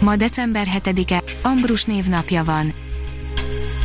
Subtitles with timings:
[0.00, 2.74] Ma december 7-e, Ambrus névnapja van.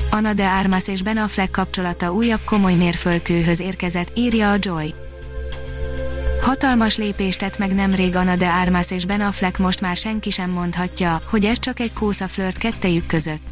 [0.10, 4.94] Ana de Armas és Ben Affleck kapcsolata újabb komoly mérföldkőhöz érkezett, írja a Joy.
[6.42, 10.50] Hatalmas lépést tett meg nemrég Ana de Armas és Ben Affleck most már senki sem
[10.50, 13.44] mondhatja, hogy ez csak egy kósza flirt kettejük között.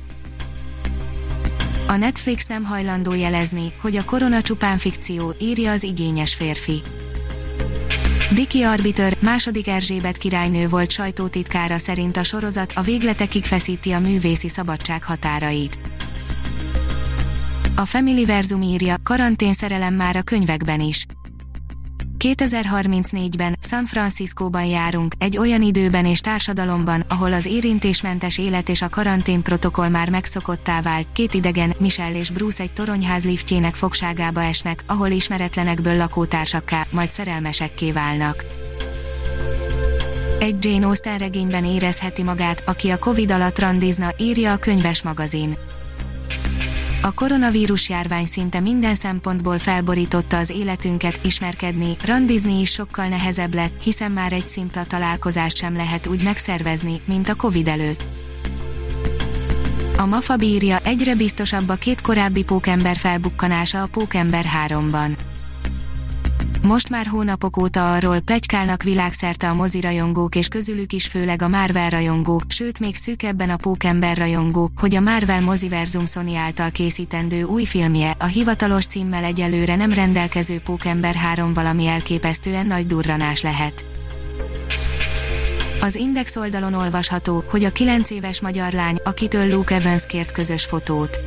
[1.88, 6.82] A Netflix nem hajlandó jelezni, hogy a korona csupán fikció, írja az igényes férfi.
[8.34, 14.50] Diki Arbiter, második Erzsébet királynő volt sajtótitkára szerint a sorozat a végletekig feszíti a művészi
[14.50, 15.80] szabadság határait.
[17.76, 21.06] A Family Verzum írja, karantén szerelem már a könyvekben is.
[22.22, 28.90] 2034-ben San Franciscóban járunk, egy olyan időben és társadalomban, ahol az érintésmentes élet és a
[28.90, 34.84] karantén protokoll már megszokottá vált, két idegen, Michelle és Bruce egy toronyház liftjének fogságába esnek,
[34.88, 38.46] ahol ismeretlenekből lakótársakká, majd szerelmesekké válnak.
[40.40, 45.58] Egy Jane Austen regényben érezheti magát, aki a Covid alatt randizna, írja a könyves magazin.
[47.04, 53.84] A koronavírus járvány szinte minden szempontból felborította az életünket, ismerkedni, randizni is sokkal nehezebb lett,
[53.84, 58.06] hiszen már egy szimpla találkozást sem lehet úgy megszervezni, mint a Covid előtt.
[59.98, 65.31] A MAFA bírja egyre biztosabb a két korábbi pókember felbukkanása a Pókember 3-ban.
[66.62, 71.90] Most már hónapok óta arról plegykálnak világszerte a mozirajongók és közülük is főleg a Marvel
[71.90, 77.66] rajongók, sőt még szűkebben a Pókember rajongók, hogy a Marvel moziverzum Sony által készítendő új
[77.66, 83.86] filmje, a hivatalos címmel egyelőre nem rendelkező Pókember 3 valami elképesztően nagy durranás lehet.
[85.82, 90.66] Az Index oldalon olvasható, hogy a 9 éves magyar lány, akitől Luke Evans kért közös
[90.66, 91.22] fotót.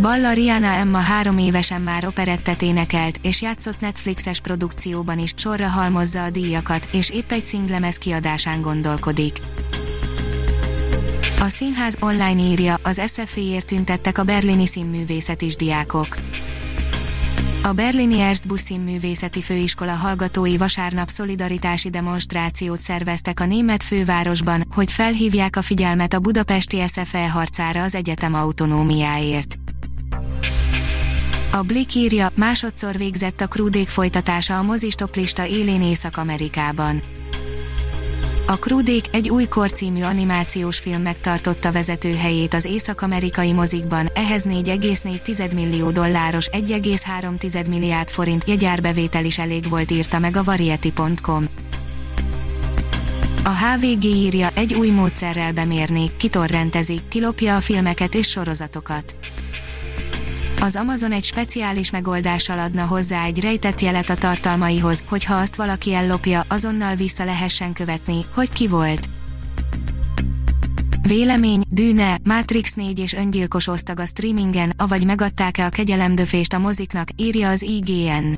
[0.00, 6.22] Balla Rihanna Emma három évesen már operettet énekelt, és játszott Netflixes produkcióban is, sorra halmozza
[6.22, 9.38] a díjakat, és épp egy szinglemez kiadásán gondolkodik.
[11.40, 16.16] A színház online írja, az SFI-ért tüntettek a berlini színművészetis diákok.
[17.62, 25.56] A berlini Erstbus színművészeti főiskola hallgatói vasárnap szolidaritási demonstrációt szerveztek a német fővárosban, hogy felhívják
[25.56, 29.58] a figyelmet a budapesti SFE harcára az egyetem autonómiáért.
[31.54, 37.02] A Blick írja, másodszor végzett a Krúdék folytatása a mozistoplista élén Észak-Amerikában.
[38.46, 45.90] A Krúdék egy új korcímű animációs film megtartotta vezetőhelyét az észak-amerikai mozikban, ehhez 4,4 millió
[45.90, 51.48] dolláros 1,3 milliárd forint jegyárbevétel is elég volt írta meg a Variety.com.
[53.44, 59.16] A HVG írja, egy új módszerrel bemérnék, kitorrentezik, kilopja a filmeket és sorozatokat
[60.64, 65.94] az Amazon egy speciális megoldással adna hozzá egy rejtett jelet a tartalmaihoz, hogyha azt valaki
[65.94, 69.08] ellopja, azonnal vissza lehessen követni, hogy ki volt.
[71.02, 77.08] Vélemény, Dűne, Matrix 4 és öngyilkos osztag a streamingen, avagy megadták-e a kegyelemdöfést a moziknak,
[77.16, 78.32] írja az IGN.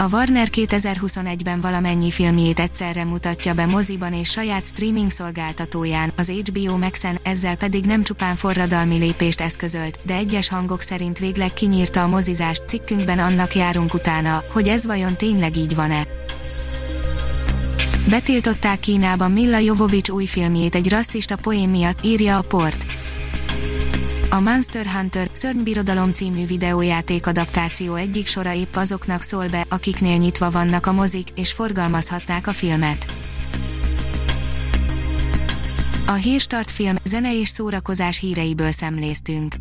[0.00, 6.76] A Warner 2021-ben valamennyi filmjét egyszerre mutatja be moziban és saját streaming szolgáltatóján, az HBO
[6.76, 12.06] Maxen, ezzel pedig nem csupán forradalmi lépést eszközölt, de egyes hangok szerint végleg kinyírta a
[12.06, 16.06] mozizást, cikkünkben annak járunk utána, hogy ez vajon tényleg így van-e.
[18.08, 22.86] Betiltották Kínában Milla Jovovics új filmjét egy rasszista poén miatt, írja a port.
[24.32, 30.50] A Monster Hunter Szörnybirodalom című videójáték adaptáció egyik sora épp azoknak szól be, akiknél nyitva
[30.50, 33.14] vannak a mozik, és forgalmazhatnák a filmet.
[36.06, 39.54] A Hírstart film, zene és szórakozás híreiből szemléztünk.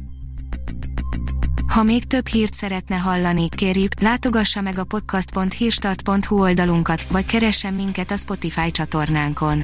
[1.67, 8.11] Ha még több hírt szeretne hallani, kérjük, látogassa meg a podcast.hírstart.hu oldalunkat, vagy keressen minket
[8.11, 9.63] a Spotify csatornánkon